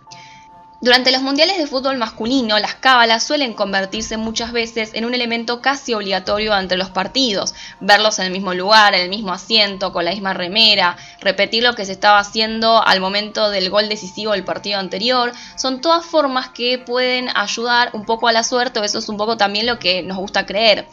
Durante 0.83 1.11
los 1.11 1.21
mundiales 1.21 1.59
de 1.59 1.67
fútbol 1.67 1.97
masculino, 1.97 2.57
las 2.57 2.73
cábalas 2.73 3.21
suelen 3.21 3.53
convertirse 3.53 4.17
muchas 4.17 4.51
veces 4.51 4.89
en 4.95 5.05
un 5.05 5.13
elemento 5.13 5.61
casi 5.61 5.93
obligatorio 5.93 6.55
ante 6.55 6.75
los 6.75 6.89
partidos, 6.89 7.53
verlos 7.79 8.17
en 8.17 8.25
el 8.25 8.31
mismo 8.31 8.55
lugar, 8.55 8.95
en 8.95 9.01
el 9.01 9.09
mismo 9.09 9.31
asiento, 9.31 9.93
con 9.93 10.05
la 10.05 10.11
misma 10.11 10.33
remera, 10.33 10.97
repetir 11.19 11.61
lo 11.61 11.75
que 11.75 11.85
se 11.85 11.91
estaba 11.91 12.17
haciendo 12.17 12.83
al 12.83 12.99
momento 12.99 13.51
del 13.51 13.69
gol 13.69 13.89
decisivo 13.89 14.31
del 14.31 14.43
partido 14.43 14.79
anterior, 14.79 15.33
son 15.55 15.81
todas 15.81 16.03
formas 16.03 16.49
que 16.49 16.79
pueden 16.79 17.29
ayudar 17.35 17.91
un 17.93 18.03
poco 18.03 18.27
a 18.27 18.31
la 18.31 18.43
suerte, 18.43 18.79
o 18.79 18.83
eso 18.83 18.97
es 18.97 19.07
un 19.07 19.17
poco 19.17 19.37
también 19.37 19.67
lo 19.67 19.77
que 19.77 20.01
nos 20.01 20.17
gusta 20.17 20.47
creer. 20.47 20.87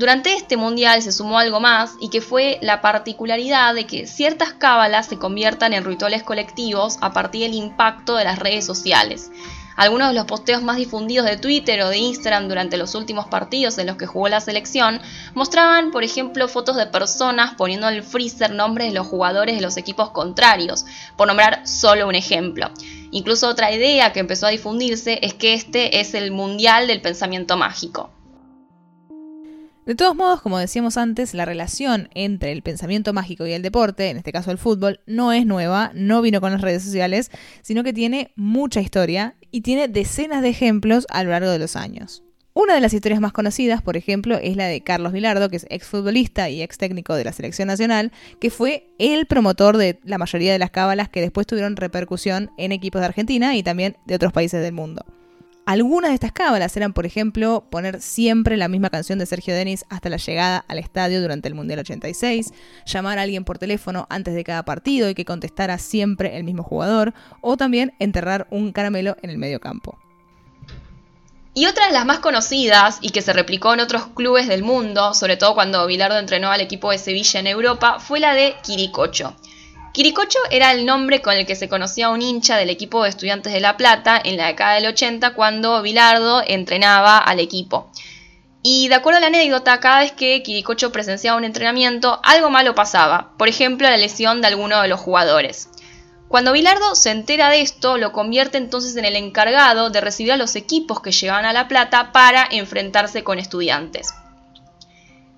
Durante 0.00 0.32
este 0.32 0.56
mundial 0.56 1.02
se 1.02 1.12
sumó 1.12 1.38
algo 1.38 1.60
más 1.60 1.92
y 2.00 2.08
que 2.08 2.22
fue 2.22 2.58
la 2.62 2.80
particularidad 2.80 3.74
de 3.74 3.86
que 3.86 4.06
ciertas 4.06 4.54
cábalas 4.54 5.08
se 5.08 5.18
conviertan 5.18 5.74
en 5.74 5.84
rituales 5.84 6.22
colectivos 6.22 6.96
a 7.02 7.12
partir 7.12 7.42
del 7.42 7.52
impacto 7.52 8.16
de 8.16 8.24
las 8.24 8.38
redes 8.38 8.64
sociales. 8.64 9.30
Algunos 9.76 10.08
de 10.08 10.14
los 10.14 10.24
posteos 10.24 10.62
más 10.62 10.78
difundidos 10.78 11.26
de 11.26 11.36
Twitter 11.36 11.82
o 11.82 11.90
de 11.90 11.98
Instagram 11.98 12.48
durante 12.48 12.78
los 12.78 12.94
últimos 12.94 13.26
partidos 13.26 13.76
en 13.76 13.88
los 13.88 13.96
que 13.96 14.06
jugó 14.06 14.30
la 14.30 14.40
selección 14.40 15.02
mostraban, 15.34 15.90
por 15.90 16.02
ejemplo, 16.02 16.48
fotos 16.48 16.76
de 16.76 16.86
personas 16.86 17.52
poniendo 17.58 17.86
en 17.86 17.96
el 17.96 18.02
freezer 18.02 18.52
nombres 18.52 18.88
de 18.88 18.94
los 18.94 19.06
jugadores 19.06 19.54
de 19.54 19.60
los 19.60 19.76
equipos 19.76 20.12
contrarios, 20.12 20.86
por 21.18 21.28
nombrar 21.28 21.68
solo 21.68 22.08
un 22.08 22.14
ejemplo. 22.14 22.70
Incluso 23.10 23.48
otra 23.48 23.70
idea 23.70 24.14
que 24.14 24.20
empezó 24.20 24.46
a 24.46 24.50
difundirse 24.50 25.18
es 25.20 25.34
que 25.34 25.52
este 25.52 26.00
es 26.00 26.14
el 26.14 26.30
mundial 26.30 26.86
del 26.86 27.02
pensamiento 27.02 27.58
mágico. 27.58 28.10
De 29.90 29.96
todos 29.96 30.14
modos, 30.14 30.40
como 30.40 30.56
decíamos 30.56 30.96
antes, 30.96 31.34
la 31.34 31.44
relación 31.44 32.10
entre 32.14 32.52
el 32.52 32.62
pensamiento 32.62 33.12
mágico 33.12 33.44
y 33.44 33.54
el 33.54 33.62
deporte, 33.62 34.08
en 34.08 34.18
este 34.18 34.30
caso 34.30 34.52
el 34.52 34.58
fútbol, 34.58 35.00
no 35.04 35.32
es 35.32 35.46
nueva, 35.46 35.90
no 35.96 36.22
vino 36.22 36.40
con 36.40 36.52
las 36.52 36.60
redes 36.60 36.84
sociales, 36.84 37.32
sino 37.62 37.82
que 37.82 37.92
tiene 37.92 38.32
mucha 38.36 38.80
historia 38.80 39.34
y 39.50 39.62
tiene 39.62 39.88
decenas 39.88 40.42
de 40.42 40.48
ejemplos 40.48 41.08
a 41.10 41.24
lo 41.24 41.30
largo 41.30 41.50
de 41.50 41.58
los 41.58 41.74
años. 41.74 42.22
Una 42.54 42.76
de 42.76 42.80
las 42.80 42.94
historias 42.94 43.20
más 43.20 43.32
conocidas, 43.32 43.82
por 43.82 43.96
ejemplo, 43.96 44.38
es 44.40 44.54
la 44.54 44.66
de 44.66 44.80
Carlos 44.80 45.12
Vilardo, 45.12 45.50
que 45.50 45.56
es 45.56 45.66
exfutbolista 45.70 46.48
y 46.48 46.62
ex 46.62 46.78
técnico 46.78 47.16
de 47.16 47.24
la 47.24 47.32
selección 47.32 47.66
nacional, 47.66 48.12
que 48.40 48.50
fue 48.50 48.94
el 49.00 49.26
promotor 49.26 49.76
de 49.76 49.98
la 50.04 50.18
mayoría 50.18 50.52
de 50.52 50.60
las 50.60 50.70
cábalas 50.70 51.08
que 51.08 51.20
después 51.20 51.48
tuvieron 51.48 51.74
repercusión 51.74 52.52
en 52.58 52.70
equipos 52.70 53.00
de 53.00 53.06
Argentina 53.06 53.56
y 53.56 53.64
también 53.64 53.96
de 54.06 54.14
otros 54.14 54.32
países 54.32 54.62
del 54.62 54.72
mundo. 54.72 55.04
Algunas 55.66 56.10
de 56.10 56.14
estas 56.14 56.32
cábalas 56.32 56.76
eran, 56.76 56.92
por 56.92 57.06
ejemplo, 57.06 57.64
poner 57.70 58.00
siempre 58.00 58.56
la 58.56 58.68
misma 58.68 58.90
canción 58.90 59.18
de 59.18 59.26
Sergio 59.26 59.54
Denis 59.54 59.84
hasta 59.88 60.08
la 60.08 60.16
llegada 60.16 60.64
al 60.66 60.78
estadio 60.78 61.20
durante 61.20 61.48
el 61.48 61.54
Mundial 61.54 61.80
86, 61.80 62.52
llamar 62.86 63.18
a 63.18 63.22
alguien 63.22 63.44
por 63.44 63.58
teléfono 63.58 64.06
antes 64.10 64.34
de 64.34 64.42
cada 64.42 64.64
partido 64.64 65.08
y 65.08 65.14
que 65.14 65.24
contestara 65.24 65.78
siempre 65.78 66.36
el 66.36 66.44
mismo 66.44 66.62
jugador, 66.62 67.14
o 67.40 67.56
también 67.56 67.92
enterrar 67.98 68.48
un 68.50 68.72
caramelo 68.72 69.16
en 69.22 69.30
el 69.30 69.38
medio 69.38 69.60
campo. 69.60 69.98
Y 71.52 71.66
otra 71.66 71.86
de 71.86 71.92
las 71.92 72.06
más 72.06 72.20
conocidas 72.20 72.98
y 73.00 73.10
que 73.10 73.22
se 73.22 73.32
replicó 73.32 73.74
en 73.74 73.80
otros 73.80 74.06
clubes 74.14 74.46
del 74.46 74.62
mundo, 74.62 75.14
sobre 75.14 75.36
todo 75.36 75.54
cuando 75.54 75.86
Bilardo 75.86 76.18
entrenó 76.18 76.50
al 76.50 76.60
equipo 76.60 76.90
de 76.90 76.98
Sevilla 76.98 77.40
en 77.40 77.48
Europa, 77.48 77.98
fue 77.98 78.20
la 78.20 78.34
de 78.34 78.54
Quiricocho. 78.62 79.34
Quiricocho 79.92 80.38
era 80.52 80.70
el 80.70 80.86
nombre 80.86 81.20
con 81.20 81.34
el 81.34 81.46
que 81.46 81.56
se 81.56 81.68
conocía 81.68 82.10
un 82.10 82.22
hincha 82.22 82.56
del 82.56 82.70
equipo 82.70 83.02
de 83.02 83.08
Estudiantes 83.08 83.52
de 83.52 83.58
La 83.58 83.76
Plata 83.76 84.20
en 84.24 84.36
la 84.36 84.46
década 84.46 84.74
del 84.74 84.86
80 84.86 85.34
cuando 85.34 85.82
Bilardo 85.82 86.44
entrenaba 86.46 87.18
al 87.18 87.40
equipo. 87.40 87.90
Y 88.62 88.86
de 88.86 88.94
acuerdo 88.94 89.18
a 89.18 89.20
la 89.20 89.26
anécdota, 89.26 89.80
cada 89.80 90.00
vez 90.00 90.12
que 90.12 90.44
Quiricocho 90.44 90.92
presenciaba 90.92 91.36
un 91.36 91.44
entrenamiento, 91.44 92.20
algo 92.22 92.50
malo 92.50 92.76
pasaba, 92.76 93.32
por 93.36 93.48
ejemplo 93.48 93.90
la 93.90 93.96
lesión 93.96 94.40
de 94.40 94.46
alguno 94.46 94.80
de 94.80 94.86
los 94.86 95.00
jugadores. 95.00 95.68
Cuando 96.28 96.52
Bilardo 96.52 96.94
se 96.94 97.10
entera 97.10 97.48
de 97.48 97.60
esto, 97.60 97.96
lo 97.96 98.12
convierte 98.12 98.58
entonces 98.58 98.94
en 98.94 99.04
el 99.04 99.16
encargado 99.16 99.90
de 99.90 100.00
recibir 100.00 100.30
a 100.30 100.36
los 100.36 100.54
equipos 100.54 101.00
que 101.00 101.10
llegaban 101.10 101.44
a 101.44 101.52
La 101.52 101.66
Plata 101.66 102.12
para 102.12 102.46
enfrentarse 102.48 103.24
con 103.24 103.40
estudiantes. 103.40 104.14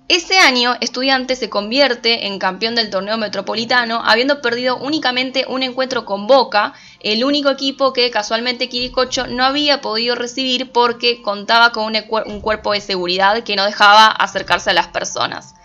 Ese 0.09 0.37
año, 0.37 0.75
Estudiantes 0.81 1.39
se 1.39 1.49
convierte 1.49 2.27
en 2.27 2.37
campeón 2.37 2.75
del 2.75 2.89
torneo 2.89 3.17
metropolitano, 3.17 4.01
habiendo 4.03 4.41
perdido 4.41 4.75
únicamente 4.75 5.45
un 5.47 5.63
encuentro 5.63 6.03
con 6.03 6.27
Boca, 6.27 6.73
el 6.99 7.23
único 7.23 7.49
equipo 7.49 7.93
que 7.93 8.11
casualmente 8.11 8.67
Quiricocho 8.67 9.27
no 9.27 9.45
había 9.45 9.79
podido 9.79 10.15
recibir 10.15 10.73
porque 10.73 11.21
contaba 11.21 11.71
con 11.71 11.93
un, 12.25 12.41
cuerpo 12.41 12.73
de 12.73 12.81
seguridad 12.81 13.43
que 13.43 13.55
no 13.55 13.63
dejaba 13.63 14.07
acercarse 14.07 14.71
a 14.71 14.73
las 14.73 14.87
personas. 14.89 15.55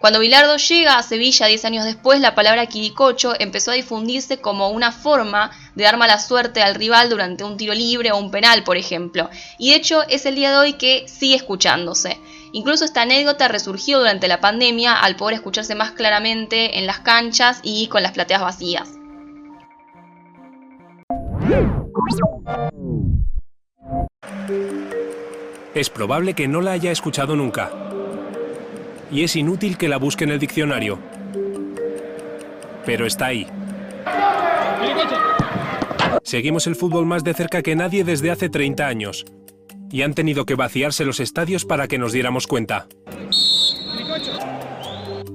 Cuando 0.00 0.18
Bilardo 0.18 0.56
llega 0.56 0.98
a 0.98 1.02
Sevilla 1.04 1.46
10 1.46 1.64
años 1.64 1.84
después, 1.84 2.20
la 2.20 2.34
palabra 2.34 2.66
Quiricocho 2.66 3.34
empezó 3.38 3.70
a 3.70 3.74
difundirse 3.74 4.40
como 4.40 4.70
una 4.70 4.90
forma 4.90 5.52
de 5.76 5.84
dar 5.84 5.96
mala 5.96 6.18
suerte 6.18 6.60
al 6.60 6.74
rival 6.74 7.08
durante 7.08 7.44
un 7.44 7.56
tiro 7.56 7.72
libre 7.72 8.10
o 8.10 8.16
un 8.16 8.32
penal, 8.32 8.64
por 8.64 8.76
ejemplo. 8.76 9.30
Y 9.58 9.70
de 9.70 9.76
hecho 9.76 10.02
es 10.08 10.26
el 10.26 10.34
día 10.34 10.50
de 10.50 10.56
hoy 10.56 10.72
que 10.72 11.06
sigue 11.06 11.36
escuchándose. 11.36 12.20
Incluso 12.52 12.84
esta 12.84 13.02
anécdota 13.02 13.48
resurgió 13.48 13.98
durante 13.98 14.28
la 14.28 14.40
pandemia 14.40 14.94
al 14.94 15.16
poder 15.16 15.34
escucharse 15.34 15.74
más 15.74 15.92
claramente 15.92 16.78
en 16.78 16.86
las 16.86 17.00
canchas 17.00 17.60
y 17.62 17.88
con 17.88 18.02
las 18.02 18.12
plateas 18.12 18.40
vacías. 18.40 18.90
Es 25.74 25.90
probable 25.90 26.34
que 26.34 26.48
no 26.48 26.60
la 26.60 26.72
haya 26.72 26.90
escuchado 26.90 27.36
nunca. 27.36 27.70
Y 29.10 29.24
es 29.24 29.36
inútil 29.36 29.76
que 29.76 29.88
la 29.88 29.98
busque 29.98 30.24
en 30.24 30.30
el 30.30 30.38
diccionario. 30.38 30.98
Pero 32.84 33.06
está 33.06 33.26
ahí. 33.26 33.46
Seguimos 36.22 36.66
el 36.66 36.76
fútbol 36.76 37.06
más 37.06 37.22
de 37.24 37.34
cerca 37.34 37.62
que 37.62 37.76
nadie 37.76 38.04
desde 38.04 38.30
hace 38.30 38.48
30 38.48 38.86
años 38.86 39.24
y 39.90 40.02
han 40.02 40.14
tenido 40.14 40.46
que 40.46 40.54
vaciarse 40.54 41.04
los 41.04 41.20
estadios 41.20 41.64
para 41.64 41.88
que 41.88 41.98
nos 41.98 42.12
diéramos 42.12 42.46
cuenta. 42.46 42.86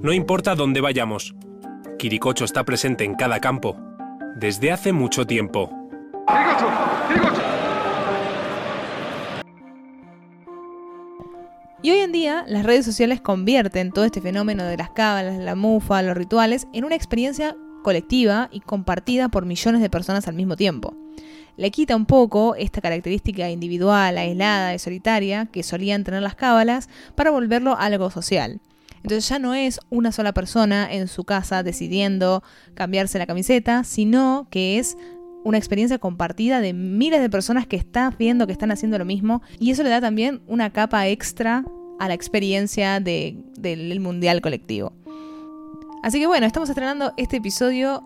No 0.02 0.14
importa 0.14 0.56
dónde 0.56 0.82
vayamos, 0.82 1.36
Quiricocho 2.00 2.46
está 2.46 2.64
presente 2.64 3.04
en 3.04 3.16
cada 3.16 3.40
campo, 3.40 3.78
desde 4.36 4.72
hace 4.72 4.94
mucho 4.94 5.26
tiempo. 5.28 5.72
Y 11.84 11.92
hoy 11.92 12.00
en 12.00 12.12
día 12.12 12.44
las 12.48 12.64
redes 12.64 12.86
sociales 12.86 13.22
convierten 13.22 13.92
todo 13.92 14.06
este 14.06 14.22
fenómeno 14.22 14.64
de 14.64 14.78
las 14.78 14.92
cábalas, 14.92 15.40
la 15.40 15.56
mufa, 15.56 16.02
los 16.02 16.16
rituales 16.16 16.68
en 16.74 16.86
una 16.86 16.96
experiencia 16.96 17.56
colectiva 17.84 18.50
y 18.52 18.60
compartida 18.60 19.30
por 19.30 19.46
millones 19.46 19.82
de 19.82 19.90
personas 19.90 20.28
al 20.28 20.36
mismo 20.36 20.56
tiempo 20.56 20.96
le 21.58 21.72
quita 21.72 21.96
un 21.96 22.06
poco 22.06 22.56
esta 22.56 22.82
característica 22.82 23.50
individual, 23.50 24.18
aislada 24.18 24.74
y 24.74 24.80
solitaria 24.80 25.48
que 25.48 25.64
solían 25.64 26.04
tener 26.04 26.22
las 26.22 26.36
cábalas 26.36 26.90
para 27.16 27.32
volverlo 27.32 27.78
algo 27.78 28.10
social. 28.10 28.60
Entonces 29.04 29.28
ya 29.28 29.40
no 29.40 29.54
es 29.54 29.80
una 29.90 30.12
sola 30.12 30.34
persona 30.34 30.92
en 30.92 31.08
su 31.08 31.24
casa 31.24 31.64
decidiendo 31.64 32.44
cambiarse 32.76 33.18
la 33.18 33.26
camiseta, 33.26 33.84
sino 33.84 34.48
que 34.52 34.78
es 34.78 34.98
una 35.44 35.58
experiencia 35.58 35.98
compartida 35.98 36.62
de 36.62 36.74
miles 36.74 37.20
de 37.20 37.30
personas 37.30 37.66
que 37.66 37.76
están 37.76 38.16
viendo 38.18 38.46
que 38.46 38.54
están 38.54 38.72
haciendo 38.72 39.00
lo 39.00 39.06
mismo 39.06 39.42
y 39.60 39.72
eso 39.72 39.82
le 39.82 39.90
da 39.90 40.00
también 40.00 40.42
una 40.48 40.72
capa 40.72 41.08
extra 41.08 41.66
a 42.00 42.08
la 42.08 42.14
experiencia 42.14 43.00
del 43.00 44.00
mundial 44.00 44.42
colectivo. 44.42 44.94
Así 46.04 46.20
que 46.20 46.28
bueno, 46.28 46.46
estamos 46.46 46.70
estrenando 46.70 47.14
este 47.18 47.38
episodio 47.38 48.04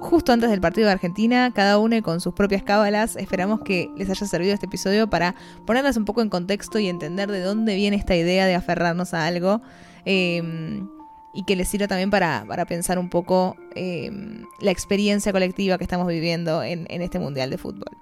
justo 0.00 0.32
antes 0.32 0.50
del 0.50 0.60
partido 0.60 0.86
de 0.86 0.92
Argentina, 0.92 1.52
cada 1.54 1.78
uno 1.78 2.00
con 2.02 2.20
sus 2.20 2.34
propias 2.34 2.62
cábalas. 2.62 3.16
Esperamos 3.16 3.60
que 3.60 3.90
les 3.96 4.08
haya 4.10 4.26
servido 4.26 4.54
este 4.54 4.66
episodio 4.66 5.08
para 5.08 5.34
ponerlas 5.66 5.96
un 5.96 6.04
poco 6.04 6.22
en 6.22 6.30
contexto 6.30 6.78
y 6.78 6.88
entender 6.88 7.30
de 7.30 7.40
dónde 7.40 7.76
viene 7.76 7.96
esta 7.96 8.16
idea 8.16 8.46
de 8.46 8.54
aferrarnos 8.54 9.14
a 9.14 9.26
algo. 9.26 9.60
Em, 10.04 10.88
y 11.32 11.44
que 11.44 11.54
les 11.54 11.68
sirva 11.68 11.86
también 11.86 12.10
para, 12.10 12.44
pensar 12.66 12.98
un 12.98 13.08
poco 13.08 13.56
em, 13.76 14.44
la 14.60 14.72
experiencia 14.72 15.30
colectiva 15.30 15.78
que 15.78 15.84
estamos 15.84 16.08
viviendo 16.08 16.62
en, 16.64 16.86
este 16.88 17.20
Mundial 17.20 17.50
de 17.50 17.58
Fútbol. 17.58 17.96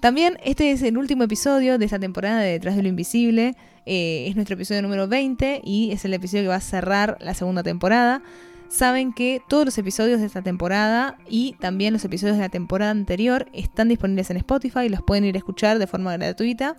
También 0.00 0.38
este 0.42 0.72
es 0.72 0.82
el 0.82 0.96
último 0.96 1.24
episodio 1.24 1.78
de 1.78 1.84
esta 1.84 1.98
temporada 1.98 2.40
de 2.40 2.52
Detrás 2.52 2.76
de 2.76 2.82
lo 2.82 2.88
Invisible. 2.88 3.54
Eh, 3.86 4.26
es 4.28 4.34
nuestro 4.34 4.54
episodio 4.54 4.82
número 4.82 5.06
20 5.06 5.60
y 5.64 5.92
es 5.92 6.04
el 6.04 6.14
episodio 6.14 6.44
que 6.44 6.48
va 6.48 6.56
a 6.56 6.60
cerrar 6.60 7.18
la 7.20 7.34
segunda 7.34 7.62
temporada 7.62 8.22
saben 8.68 9.12
que 9.12 9.42
todos 9.48 9.64
los 9.64 9.78
episodios 9.78 10.20
de 10.20 10.26
esta 10.26 10.42
temporada 10.42 11.18
y 11.28 11.54
también 11.54 11.92
los 11.92 12.04
episodios 12.04 12.36
de 12.36 12.42
la 12.42 12.48
temporada 12.48 12.90
anterior 12.90 13.48
están 13.52 13.88
disponibles 13.88 14.30
en 14.30 14.36
Spotify 14.38 14.80
y 14.86 14.88
los 14.88 15.02
pueden 15.02 15.24
ir 15.24 15.34
a 15.34 15.38
escuchar 15.38 15.78
de 15.78 15.86
forma 15.86 16.16
gratuita. 16.16 16.76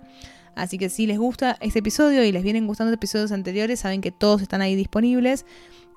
Así 0.54 0.78
que 0.78 0.88
si 0.88 1.06
les 1.06 1.18
gusta 1.18 1.56
este 1.60 1.80
episodio 1.80 2.24
y 2.24 2.32
les 2.32 2.42
vienen 2.42 2.66
gustando 2.66 2.92
episodios 2.92 3.32
anteriores, 3.32 3.80
saben 3.80 4.00
que 4.00 4.12
todos 4.12 4.42
están 4.42 4.62
ahí 4.62 4.76
disponibles. 4.76 5.46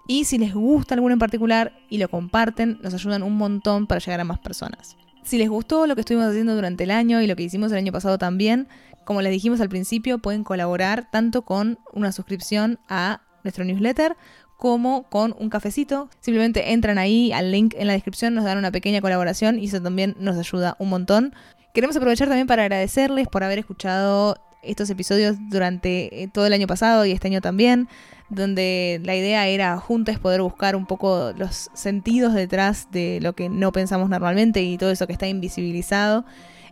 Y 0.07 0.25
si 0.25 0.38
les 0.38 0.53
gusta 0.53 0.95
alguno 0.95 1.13
en 1.13 1.19
particular 1.19 1.73
y 1.89 1.97
lo 1.97 2.09
comparten, 2.09 2.79
nos 2.81 2.93
ayudan 2.93 3.23
un 3.23 3.38
montón 3.38 3.88
para 3.88 4.00
llegar 4.00 4.19
a 4.19 4.25
más 4.25 4.39
personas. 4.39 4.97
Si 5.23 5.38
les 5.38 5.50
gustó 5.50 5.88
lo 5.88 5.95
que 5.95 6.01
estuvimos 6.01 6.27
haciendo 6.29 6.55
durante 6.55 6.83
el 6.83 6.91
año 6.91 7.21
y 7.21 7.27
lo 7.27 7.35
que 7.35 7.43
hicimos 7.43 7.71
el 7.71 7.77
año 7.77 7.93
pasado 7.93 8.17
también, 8.17 8.67
como 9.05 9.21
les 9.21 9.31
dijimos 9.31 9.62
al 9.62 9.69
principio, 9.69 10.19
pueden 10.19 10.43
colaborar 10.43 11.09
tanto 11.09 11.43
con 11.43 11.79
una 11.93 12.12
suscripción 12.12 12.79
a 12.89 13.21
nuestro 13.43 13.63
newsletter 13.63 14.15
como 14.63 15.03
con 15.10 15.36
un 15.38 15.50
cafecito. 15.50 16.10
Simplemente 16.22 16.72
entran 16.72 16.98
ahí 16.98 17.34
al 17.34 17.51
link 17.51 17.74
en 17.77 17.86
la 17.86 17.91
descripción, 17.91 18.34
nos 18.34 18.46
dan 18.46 18.58
una 18.58 18.72
pequeña 18.72 19.01
colaboración 19.01 19.60
y 19.60 19.65
eso 19.65 19.82
también 19.82 20.15
nos 20.20 20.38
ayuda 20.38 20.77
un 20.79 20.88
montón. 20.88 21.34
Queremos 21.74 21.98
aprovechar 21.98 22.29
también 22.29 22.48
para 22.48 22.62
agradecerles 22.63 23.27
por 23.27 23.43
haber 23.43 23.60
escuchado 23.60 24.38
estos 24.62 24.89
episodios 24.89 25.36
durante 25.50 26.24
eh, 26.24 26.29
todo 26.29 26.46
el 26.46 26.53
año 26.53 26.65
pasado 26.65 27.05
y 27.05 27.12
este 27.12 27.27
año 27.27 27.41
también, 27.41 27.89
donde 28.29 29.01
la 29.03 29.17
idea 29.17 29.46
era 29.50 29.77
juntos 29.79 30.17
poder 30.17 30.41
buscar 30.41 30.77
un 30.77 30.86
poco 30.86 31.34
los 31.36 31.70
sentidos 31.74 32.34
detrás 32.34 32.88
de 32.89 33.20
lo 33.22 33.34
que 33.34 33.50
no 33.50 33.74
pensamos 33.74 34.10
normalmente 34.10 34.62
y 34.62 34.77
todo 34.77 34.91
eso 34.91 35.08
que 35.08 35.13
está 35.13 35.27
invisibilizado. 35.27 36.24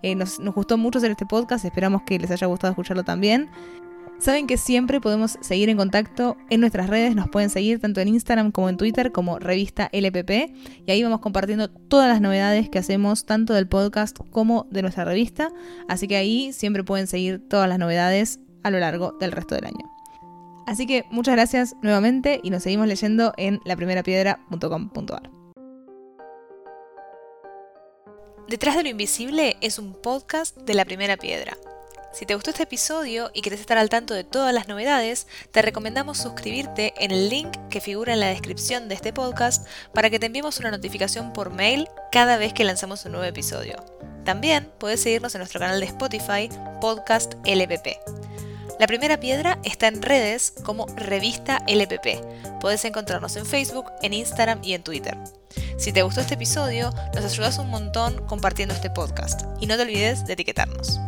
Eh, 0.02 0.16
nos, 0.16 0.40
nos 0.40 0.56
gustó 0.56 0.78
mucho 0.78 1.00
hacer 1.00 1.12
este 1.12 1.26
podcast, 1.26 1.66
esperamos 1.66 2.04
que 2.04 2.18
les 2.20 2.32
haya 2.32 2.48
gustado 2.48 2.72
escucharlo 2.72 3.04
también. 3.04 3.50
Saben 4.22 4.46
que 4.46 4.58
siempre 4.58 5.02
podemos 5.02 5.40
seguir 5.42 5.70
en 5.70 5.78
contacto 5.78 6.38
en 6.52 6.60
nuestras 6.62 6.92
redes, 6.92 7.16
nos 7.16 7.28
pueden 7.30 7.50
seguir 7.50 7.80
tanto 7.80 8.02
en 8.02 8.08
Instagram 8.08 8.52
como 8.52 8.70
en 8.70 8.78
Twitter 8.78 9.12
como 9.12 9.40
revista 9.40 9.90
LPP 9.92 10.30
y 10.86 10.92
ahí 10.92 11.02
vamos 11.02 11.22
compartiendo 11.22 11.72
todas 11.72 12.08
las 12.08 12.22
novedades 12.22 12.70
que 12.70 12.78
hacemos 12.78 13.26
tanto 13.26 13.56
del 13.56 13.68
podcast 13.68 14.20
como 14.30 14.68
de 14.70 14.84
nuestra 14.84 15.06
revista, 15.06 15.52
así 15.88 16.08
que 16.08 16.18
ahí 16.18 16.54
siempre 16.54 16.84
pueden 16.84 17.08
seguir 17.08 17.42
todas 17.50 17.68
las 17.68 17.80
novedades 17.80 18.40
a 18.62 18.70
lo 18.70 18.78
largo 18.78 19.18
del 19.20 19.32
resto 19.32 19.56
del 19.56 19.66
año. 19.66 19.92
Así 20.68 20.86
que 20.86 21.04
muchas 21.10 21.34
gracias 21.34 21.76
nuevamente 21.82 22.40
y 22.44 22.52
nos 22.52 22.62
seguimos 22.62 22.88
leyendo 22.88 23.34
en 23.38 23.60
laprimerapiedra.com.ar. 23.66 25.32
Detrás 28.48 28.76
de 28.76 28.84
lo 28.84 28.90
invisible 28.90 29.58
es 29.62 29.80
un 29.80 30.00
podcast 30.00 30.56
de 30.58 30.76
la 30.76 30.86
primera 30.86 31.18
piedra. 31.18 31.58
Si 32.14 32.26
te 32.26 32.36
gustó 32.36 32.50
este 32.50 32.64
episodio 32.64 33.32
y 33.34 33.42
quieres 33.42 33.62
estar 33.62 33.78
al 33.78 33.90
tanto 33.90 34.14
de 34.14 34.26
todas 34.26 34.54
las 34.54 34.68
novedades, 34.68 35.28
te 35.52 35.62
recomendamos 35.62 36.18
suscribirte 36.18 36.94
en 36.98 37.12
el 37.12 37.30
link 37.30 37.50
que 37.70 37.80
figura 37.80 38.12
en 38.12 38.20
la 38.20 38.28
descripción 38.28 38.90
de 38.90 38.96
este 38.96 39.14
podcast 39.14 39.66
para 39.94 40.10
que 40.10 40.20
te 40.20 40.26
enviemos 40.26 40.60
una 40.60 40.72
notificación 40.72 41.32
por 41.32 41.52
mail 41.52 41.88
cada 42.12 42.36
vez 42.36 42.52
que 42.52 42.66
lanzamos 42.66 43.06
un 43.06 43.14
nuevo 43.14 43.26
episodio. 43.26 43.78
También 44.26 44.70
puedes 44.78 45.02
seguirnos 45.02 45.34
en 45.36 45.40
nuestro 45.40 45.62
canal 45.62 45.80
de 45.80 45.86
Spotify, 45.86 46.50
Podcast 46.82 47.36
LPP. 47.46 47.88
La 48.78 48.88
primera 48.88 49.20
piedra 49.20 49.60
está 49.64 49.88
en 49.88 50.02
redes 50.02 50.54
como 50.64 50.88
Revista 50.88 51.60
LPP. 51.68 52.60
Puedes 52.60 52.84
encontrarnos 52.84 53.38
en 53.38 53.46
Facebook, 53.46 53.86
en 54.02 54.14
Instagram 54.14 54.60
y 54.64 54.74
en 54.74 54.84
Twitter. 54.84 55.18
Si 55.78 55.94
te 55.94 56.04
gustó 56.04 56.22
este 56.22 56.34
episodio, 56.34 56.92
nos 57.16 57.24
ayudas 57.24 57.58
un 57.58 57.70
montón 57.70 58.26
compartiendo 58.28 58.76
este 58.76 58.90
podcast 58.90 59.44
y 59.62 59.68
no 59.68 59.78
te 59.78 59.84
olvides 59.84 60.26
de 60.26 60.34
etiquetarnos. 60.34 61.00